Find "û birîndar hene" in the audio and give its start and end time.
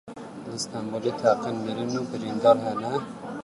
1.99-2.93